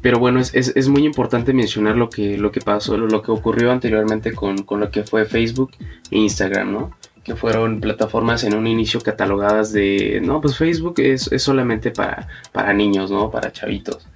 Pero 0.00 0.18
bueno, 0.18 0.40
es, 0.40 0.88
muy 0.88 1.04
importante 1.04 1.52
mencionar 1.52 1.96
lo 1.96 2.10
que, 2.10 2.36
lo 2.38 2.50
que 2.50 2.60
pasó, 2.60 2.96
lo, 2.96 3.22
que 3.22 3.30
ocurrió 3.30 3.70
anteriormente 3.70 4.32
con, 4.32 4.64
con, 4.64 4.80
lo 4.80 4.90
que 4.90 5.04
fue 5.04 5.26
Facebook 5.26 5.70
e 6.10 6.18
Instagram, 6.18 6.72
¿no? 6.72 6.90
Que 7.24 7.36
fueron 7.36 7.80
plataformas 7.80 8.42
en 8.42 8.54
un 8.54 8.66
inicio 8.66 9.00
catalogadas 9.00 9.72
de, 9.72 10.20
no, 10.22 10.40
pues 10.40 10.56
Facebook 10.56 10.94
es, 10.98 11.30
solamente 11.38 11.90
para, 11.90 12.26
para 12.50 12.72
niños, 12.72 13.10
¿no? 13.10 13.30
Para 13.30 13.52
chavitos. 13.52 14.08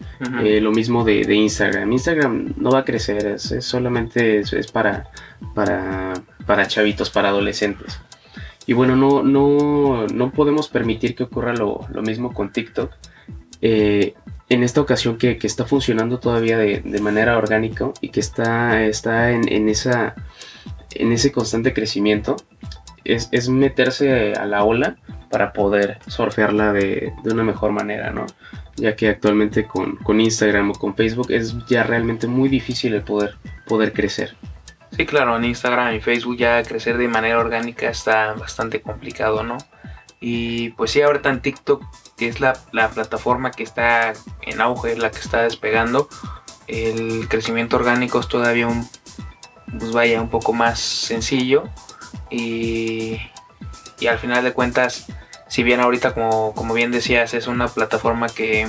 Eh, 0.42 0.60
lo 0.60 0.72
mismo 0.72 1.04
de, 1.04 1.22
Instagram. 1.32 1.92
Instagram 1.92 2.54
no 2.56 2.70
va 2.70 2.80
a 2.80 2.84
crecer, 2.84 3.26
es, 3.26 3.54
solamente 3.60 4.40
es, 4.40 4.72
para, 4.72 5.08
para, 5.54 6.14
para 6.46 6.66
chavitos, 6.66 7.10
para 7.10 7.28
adolescentes. 7.28 8.00
Y 8.66 8.72
bueno, 8.72 8.96
no, 8.96 9.22
no, 9.22 10.06
no 10.08 10.32
podemos 10.32 10.68
permitir 10.68 11.14
que 11.14 11.22
ocurra 11.22 11.54
lo, 11.54 11.86
lo 11.92 12.02
mismo 12.02 12.32
con 12.34 12.50
TikTok. 12.50 12.90
Eh, 13.62 14.14
en 14.48 14.62
esta 14.62 14.80
ocasión 14.80 15.18
que, 15.18 15.38
está 15.42 15.64
funcionando 15.64 16.18
todavía 16.18 16.58
de, 16.58 17.00
manera 17.00 17.36
orgánica 17.36 17.90
y 18.00 18.10
que 18.10 18.20
está, 18.20 18.84
está 18.84 19.32
en, 19.32 19.68
esa, 19.68 20.14
en 20.94 21.12
ese 21.12 21.32
constante 21.32 21.72
crecimiento, 21.72 22.36
es, 23.12 23.48
meterse 23.48 24.32
a 24.34 24.46
la 24.46 24.64
ola 24.64 24.96
para 25.30 25.52
poder 25.52 25.98
surfearla 26.06 26.72
de, 26.72 27.12
una 27.24 27.42
mejor 27.42 27.72
manera, 27.72 28.10
¿no? 28.10 28.26
Ya 28.76 28.94
que 28.94 29.08
actualmente 29.08 29.66
con, 29.66 30.20
Instagram 30.20 30.70
o 30.70 30.74
con 30.74 30.94
Facebook 30.94 31.30
es 31.30 31.54
ya 31.66 31.82
realmente 31.82 32.26
muy 32.26 32.48
difícil 32.48 32.94
el 32.94 33.02
poder, 33.02 33.36
poder 33.66 33.92
crecer. 33.92 34.36
Sí, 34.92 35.04
claro, 35.04 35.36
en 35.36 35.44
Instagram 35.44 35.94
y 35.94 36.00
Facebook 36.00 36.36
ya 36.36 36.62
crecer 36.62 36.96
de 36.96 37.08
manera 37.08 37.38
orgánica 37.38 37.88
está 37.88 38.32
bastante 38.34 38.80
complicado, 38.80 39.42
¿no? 39.42 39.58
Y 40.20 40.70
pues 40.70 40.92
sí, 40.92 41.02
ahorita 41.02 41.28
en 41.28 41.42
TikTok, 41.42 41.84
que 42.16 42.28
es 42.28 42.40
la, 42.40 42.54
plataforma 42.94 43.50
que 43.50 43.62
está 43.62 44.14
en 44.42 44.60
auge, 44.60 44.96
la 44.96 45.10
que 45.10 45.18
está 45.18 45.42
despegando, 45.42 46.08
el 46.66 47.28
crecimiento 47.28 47.76
orgánico 47.76 48.20
es 48.20 48.28
todavía 48.28 48.66
un, 48.66 48.88
pues 49.78 49.92
vaya, 49.92 50.20
un 50.20 50.30
poco 50.30 50.52
más 50.52 50.80
sencillo. 50.80 51.64
Y, 52.30 53.18
y 54.00 54.06
al 54.06 54.18
final 54.18 54.44
de 54.44 54.52
cuentas, 54.52 55.06
si 55.48 55.62
bien 55.62 55.80
ahorita, 55.80 56.14
como, 56.14 56.54
como 56.54 56.74
bien 56.74 56.90
decías, 56.90 57.34
es 57.34 57.46
una 57.46 57.68
plataforma 57.68 58.28
que 58.28 58.68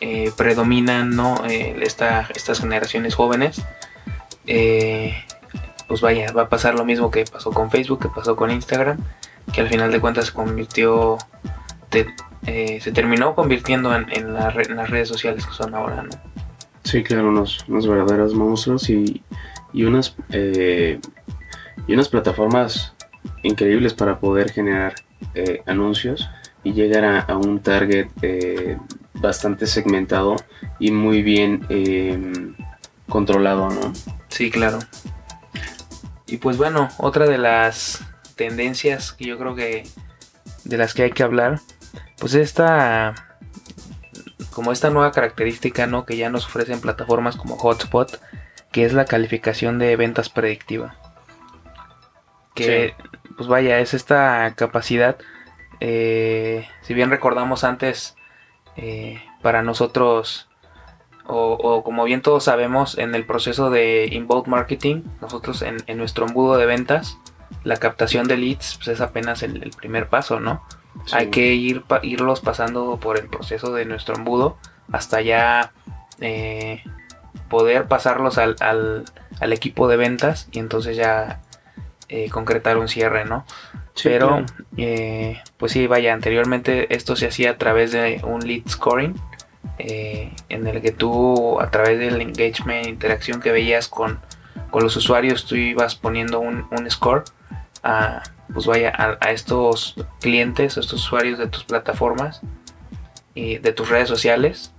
eh, 0.00 0.32
predominan 0.36 1.16
¿no? 1.16 1.44
Eh, 1.46 1.76
estas 1.82 2.60
generaciones 2.60 3.14
jóvenes, 3.14 3.62
eh, 4.46 5.14
pues 5.86 6.00
vaya, 6.00 6.32
va 6.32 6.42
a 6.42 6.48
pasar 6.48 6.74
lo 6.74 6.84
mismo 6.84 7.10
que 7.10 7.24
pasó 7.24 7.50
con 7.50 7.70
Facebook, 7.70 8.00
que 8.00 8.08
pasó 8.08 8.36
con 8.36 8.50
Instagram 8.50 8.98
que 9.52 9.60
al 9.60 9.68
final 9.68 9.90
de 9.90 10.00
cuentas 10.00 10.26
se 10.26 10.32
convirtió, 10.32 11.18
eh, 12.46 12.78
se 12.80 12.92
terminó 12.92 13.34
convirtiendo 13.34 13.94
en, 13.94 14.34
las 14.34 14.54
redes 14.54 15.08
sociales 15.08 15.46
que 15.46 15.52
son 15.52 15.74
ahora, 15.74 16.02
¿no? 16.02 16.10
Sí, 16.84 17.02
claro, 17.02 17.28
unos, 17.28 17.64
verdaderos 17.68 18.34
monstruos 18.34 18.88
y, 18.88 19.22
unas, 19.74 20.16
eh, 20.30 21.00
y 21.88 21.94
unas 21.94 22.08
plataformas 22.08 22.94
increíbles 23.42 23.94
para 23.94 24.20
poder 24.20 24.52
generar 24.52 24.94
eh, 25.34 25.62
anuncios 25.66 26.28
y 26.62 26.72
llegar 26.72 27.04
a, 27.04 27.36
un 27.36 27.60
target 27.60 28.08
bastante 29.14 29.66
segmentado 29.66 30.36
y 30.78 30.90
muy 30.90 31.22
bien 31.22 31.66
em, 31.68 32.54
controlado, 33.08 33.68
¿no? 33.70 33.92
Sí, 34.28 34.50
claro. 34.50 34.78
Y 36.26 36.36
pues 36.36 36.56
bueno, 36.56 36.88
otra 36.98 37.26
de 37.26 37.38
las 37.38 38.04
tendencias 38.36 39.12
que 39.12 39.24
yo 39.24 39.38
creo 39.38 39.54
que 39.54 39.88
de 40.64 40.76
las 40.76 40.94
que 40.94 41.04
hay 41.04 41.10
que 41.10 41.22
hablar, 41.22 41.60
pues 42.18 42.34
esta 42.34 43.14
como 44.58 44.72
esta 44.72 44.90
nueva 44.90 45.12
característica, 45.12 45.86
¿no? 45.86 46.04
que 46.04 46.16
ya 46.16 46.30
nos 46.30 46.46
ofrecen 46.46 46.80
plataformas 46.80 47.36
como 47.36 47.56
Hotspot, 47.56 48.20
que 48.72 48.84
es 48.84 48.92
la 48.92 49.04
calificación 49.04 49.78
de 49.78 49.94
ventas 49.94 50.28
predictiva. 50.30 50.96
Que 52.66 52.94
pues 53.36 53.48
vaya, 53.48 53.78
es 53.78 53.94
esta 53.94 54.52
capacidad 54.56 55.16
eh, 55.80 56.66
si 56.82 56.94
bien 56.94 57.10
recordamos 57.10 57.62
antes 57.62 58.16
eh, 58.76 59.22
para 59.42 59.62
nosotros 59.62 60.48
o, 61.30 61.84
como 61.84 62.04
bien 62.04 62.22
todos 62.22 62.44
sabemos 62.44 62.96
en 62.96 63.14
el 63.14 63.26
proceso 63.26 63.68
de 63.68 64.08
inbound 64.10 64.46
marketing 64.46 65.02
nosotros 65.20 65.60
en, 65.60 65.76
en 65.86 65.98
nuestro 65.98 66.26
embudo 66.26 66.56
de 66.56 66.64
ventas 66.64 67.18
la 67.64 67.76
captación 67.76 68.26
de 68.28 68.36
leads 68.36 68.76
pues, 68.76 68.88
es 68.88 69.00
apenas 69.00 69.42
el, 69.42 69.70
primer 69.76 70.08
paso, 70.08 70.40
¿no? 70.40 70.62
Hay 71.12 71.28
que 71.28 71.54
ir 71.54 71.84
irlos 72.02 72.40
pasando 72.40 72.98
por 72.98 73.18
el 73.18 73.28
proceso 73.28 73.72
de 73.72 73.84
nuestro 73.84 74.16
embudo 74.16 74.56
hasta 74.90 75.20
ya 75.20 75.72
eh, 76.20 76.82
poder 77.48 77.86
pasarlos 77.86 78.38
al, 78.38 79.04
equipo 79.40 79.86
de 79.88 79.96
ventas 79.96 80.48
y 80.50 80.58
entonces 80.58 80.96
ya 80.96 81.40
eh, 82.08 82.30
concretar 82.30 82.78
un 82.78 82.88
cierre, 82.88 83.24
¿no? 83.24 83.44
Pero, 84.02 84.44
eh, 84.76 85.42
pues 85.56 85.72
sí, 85.72 85.86
vaya, 85.86 86.12
anteriormente 86.12 86.94
esto 86.94 87.16
se 87.16 87.26
hacía 87.26 87.52
a 87.52 87.58
través 87.58 87.92
de 87.92 88.20
un 88.24 88.46
lead 88.46 88.62
scoring, 88.68 89.14
en 89.78 90.66
el 90.66 90.80
que 90.80 90.90
tú, 90.92 91.60
a 91.60 91.70
través 91.70 91.98
del 91.98 92.20
engagement, 92.20 92.86
interacción 92.86 93.40
que 93.40 93.52
veías 93.52 93.88
con, 93.88 94.20
los 94.72 94.96
usuarios, 94.96 95.46
tú 95.46 95.56
ibas 95.56 95.94
poniendo 95.94 96.40
un, 96.40 96.66
un 96.70 96.90
score 96.90 97.24
a, 97.82 98.22
pues 98.52 98.66
vaya, 98.66 98.92
a, 99.20 99.30
estos 99.30 99.94
clientes, 100.20 100.76
a 100.76 100.80
estos 100.80 101.04
usuarios 101.04 101.38
de 101.38 101.48
tus 101.48 101.64
plataformas 101.64 102.40
y 103.34 103.58
de 103.58 103.72
tus 103.72 103.88
redes 103.88 104.08
sociales. 104.08 104.72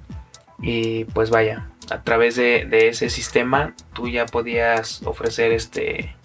Y 0.61 1.05
pues 1.05 1.29
vaya, 1.29 1.69
a 1.89 2.01
través 2.03 2.35
de, 2.35 2.67
ese 2.89 3.09
sistema 3.09 3.73
tú 3.93 4.07
ya 4.09 4.25
podías 4.25 5.01
ofrecer 5.03 5.51
este... 5.51 6.15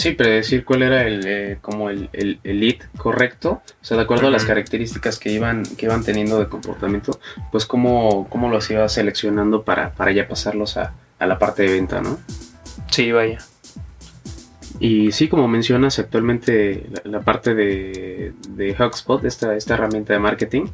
Sí, 0.00 0.12
predecir 0.12 0.64
cuál 0.64 0.80
era 0.80 1.06
el, 1.06 1.26
eh, 1.26 1.58
como 1.60 1.90
el, 1.90 2.08
el, 2.14 2.38
lead 2.42 2.76
correcto, 2.96 3.60
o 3.82 3.84
sea, 3.84 3.98
de 3.98 4.04
acuerdo 4.04 4.28
a 4.28 4.30
las 4.30 4.46
características 4.46 5.18
que 5.18 5.30
iban, 5.30 5.62
que 5.76 5.84
iban 5.84 6.02
teniendo 6.02 6.38
de 6.38 6.48
comportamiento, 6.48 7.20
pues 7.52 7.66
cómo, 7.66 8.26
cómo 8.30 8.48
los 8.48 8.70
ibas 8.70 8.94
seleccionando 8.94 9.62
para, 9.62 9.92
para 9.92 10.12
ya 10.12 10.26
pasarlos 10.26 10.78
a, 10.78 10.94
a 11.18 11.26
la 11.26 11.38
parte 11.38 11.64
de 11.64 11.72
venta, 11.72 12.00
¿no? 12.00 12.18
Sí, 12.90 13.12
vaya. 13.12 13.40
Y 14.78 15.12
sí, 15.12 15.28
como 15.28 15.48
mencionas, 15.48 15.98
actualmente 15.98 16.86
la, 17.04 17.20
parte 17.20 17.54
de, 17.54 18.32
de 18.48 18.76
HubSpot, 18.82 19.22
esta, 19.26 19.54
esta 19.54 19.74
herramienta 19.74 20.14
de 20.14 20.18
marketing, 20.18 20.64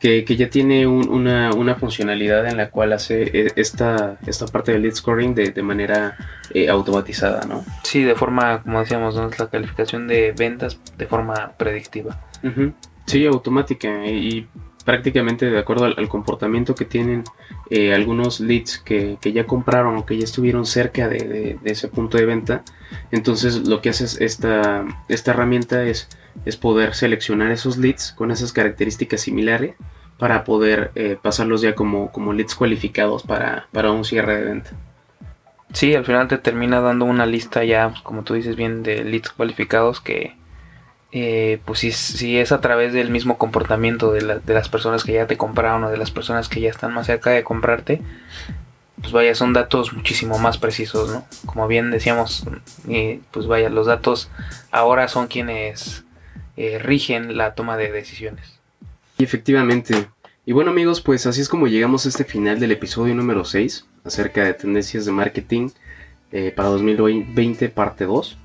que, 0.00 0.24
ya 0.24 0.50
tiene 0.50 0.86
una, 0.86 1.74
funcionalidad 1.76 2.46
en 2.46 2.56
la 2.56 2.70
cual 2.70 2.92
hace 2.92 3.22
eh, 3.22 3.52
esta, 3.56 4.18
esta 4.26 4.46
parte 4.46 4.72
del 4.72 4.82
lead 4.82 4.94
scoring 4.94 5.34
de, 5.34 5.62
manera 5.62 6.16
eh, 6.54 6.68
automatizada, 6.68 7.44
¿no? 7.46 7.64
Sí, 7.82 8.02
de 8.02 8.14
forma, 8.14 8.62
como 8.62 8.80
decíamos, 8.80 9.14
¿no? 9.14 9.30
la 9.38 9.48
calificación 9.48 10.06
de 10.06 10.32
ventas 10.32 10.78
de 10.96 11.06
forma 11.06 11.52
predictiva. 11.56 12.20
Sí, 13.06 13.26
automática 13.26 14.06
y, 14.06 14.46
prácticamente 14.86 15.50
de 15.50 15.58
acuerdo 15.58 15.84
al, 15.84 16.08
comportamiento 16.08 16.74
que 16.74 16.84
tienen 16.86 17.24
eh, 17.70 17.92
algunos 17.92 18.38
leads 18.40 18.78
que, 18.78 19.18
ya 19.20 19.44
compraron 19.44 19.96
o 19.96 20.06
que 20.06 20.16
ya 20.16 20.24
estuvieron 20.24 20.64
cerca 20.64 21.08
de, 21.08 21.58
ese 21.64 21.88
punto 21.88 22.16
de 22.16 22.24
venta. 22.24 22.62
Entonces 23.10 23.66
lo 23.68 23.82
que 23.82 23.90
hace 23.90 24.24
esta, 24.24 24.86
esta 25.08 25.32
herramienta 25.32 25.82
es, 25.82 26.08
es 26.44 26.56
poder 26.56 26.94
seleccionar 26.94 27.50
esos 27.50 27.76
leads 27.76 28.12
con 28.12 28.30
esas 28.30 28.52
características 28.52 29.20
similares 29.20 29.74
para 30.18 30.44
poder 30.44 30.92
eh, 30.94 31.18
pasarlos 31.20 31.60
ya 31.60 31.74
como, 31.74 32.10
como 32.10 32.32
leads 32.32 32.54
cualificados 32.54 33.22
para, 33.22 33.66
un 33.90 34.04
cierre 34.04 34.36
de 34.36 34.44
venta. 34.44 34.70
Sí, 35.72 35.94
al 35.94 36.04
final 36.04 36.28
te 36.28 36.38
termina 36.38 36.80
dando 36.80 37.04
una 37.04 37.26
lista 37.26 37.64
ya, 37.64 37.92
como 38.02 38.22
tú 38.22 38.34
dices 38.34 38.56
bien, 38.56 38.82
de 38.82 39.04
leads 39.04 39.30
cualificados 39.30 40.00
que, 40.00 40.34
eh, 41.12 41.60
pues 41.64 41.80
si, 41.80 41.92
si, 41.92 42.38
es 42.38 42.52
a 42.52 42.60
través 42.60 42.92
del 42.92 43.10
mismo 43.10 43.36
comportamiento 43.36 44.12
de, 44.12 44.40
las 44.46 44.68
personas 44.68 45.04
que 45.04 45.12
ya 45.12 45.26
te 45.26 45.36
compraron 45.36 45.84
o 45.84 45.90
de 45.90 45.98
las 45.98 46.10
personas 46.10 46.48
que 46.48 46.60
ya 46.60 46.70
están 46.70 46.94
más 46.94 47.06
cerca 47.06 47.30
de 47.30 47.44
comprarte, 47.44 48.00
pues 49.00 49.12
vaya, 49.12 49.34
son 49.34 49.52
datos 49.52 49.92
muchísimo 49.92 50.38
más 50.38 50.56
precisos, 50.56 51.10
¿no? 51.10 51.26
Como 51.44 51.66
bien 51.68 51.90
decíamos, 51.90 52.46
eh, 52.88 53.20
pues 53.30 53.46
vaya, 53.46 53.68
los 53.68 53.86
datos 53.86 54.30
ahora 54.70 55.08
son 55.08 55.26
quienes 55.26 56.05
rigen 56.80 57.36
la 57.36 57.54
toma 57.54 57.76
de 57.76 57.92
decisiones. 57.92 58.58
Y 59.18 59.24
efectivamente. 59.24 60.08
Y 60.44 60.52
bueno 60.52 60.70
amigos, 60.70 61.00
pues 61.00 61.26
así 61.26 61.40
es 61.40 61.48
como 61.48 61.66
llegamos 61.66 62.06
a 62.06 62.08
este 62.08 62.24
final 62.24 62.60
del 62.60 62.72
episodio 62.72 63.14
número 63.14 63.44
6 63.44 63.86
acerca 64.04 64.44
de 64.44 64.54
tendencias 64.54 65.04
de 65.04 65.12
marketing 65.12 65.70
eh, 66.32 66.52
para 66.54 66.68
2020 66.68 67.68
parte 67.70 68.04
2. 68.04 68.38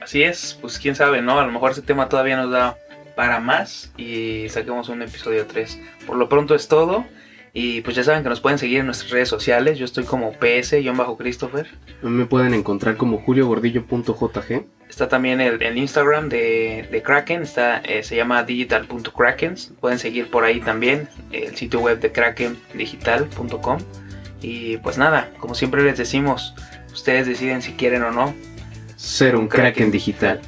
Así 0.00 0.22
es, 0.22 0.56
pues 0.60 0.78
quién 0.78 0.94
sabe, 0.94 1.22
¿no? 1.22 1.38
A 1.38 1.46
lo 1.46 1.52
mejor 1.52 1.72
ese 1.72 1.82
tema 1.82 2.08
todavía 2.08 2.36
nos 2.36 2.50
da 2.50 2.76
para 3.16 3.40
más 3.40 3.92
y 3.96 4.48
saquemos 4.48 4.88
un 4.88 5.02
episodio 5.02 5.46
3. 5.46 5.80
Por 6.06 6.16
lo 6.16 6.28
pronto 6.28 6.54
es 6.54 6.68
todo. 6.68 7.04
Y 7.52 7.80
pues 7.80 7.96
ya 7.96 8.04
saben 8.04 8.22
que 8.22 8.28
nos 8.28 8.40
pueden 8.40 8.58
seguir 8.58 8.78
en 8.80 8.86
nuestras 8.86 9.10
redes 9.10 9.28
sociales. 9.28 9.78
Yo 9.78 9.84
estoy 9.84 10.04
como 10.04 10.32
ps-christopher. 10.32 11.66
Me 12.02 12.26
pueden 12.26 12.54
encontrar 12.54 12.96
como 12.96 13.18
juliogordillo.jg. 13.18 14.64
Está 14.88 15.08
también 15.08 15.40
el, 15.40 15.78
Instagram 15.78 16.28
de, 16.28 17.02
Kraken, 17.04 17.42
está, 17.42 17.78
eh, 17.78 18.02
se 18.02 18.16
llama 18.16 18.42
digital.krakens. 18.42 19.72
Pueden 19.80 19.98
seguir 19.98 20.30
por 20.30 20.44
ahí 20.44 20.60
también 20.60 21.08
el 21.32 21.56
sitio 21.56 21.80
web 21.80 22.00
de 22.00 22.10
krakendigital.com. 22.12 23.78
Y 24.42 24.78
pues 24.78 24.98
nada, 24.98 25.30
como 25.38 25.54
siempre 25.54 25.82
les 25.82 25.98
decimos, 25.98 26.54
ustedes 26.92 27.26
deciden 27.26 27.62
si 27.62 27.72
quieren 27.72 28.02
o 28.02 28.10
no 28.10 28.34
ser 28.96 29.36
un, 29.36 29.48
Kraken, 29.48 29.90
digital. 29.90 30.40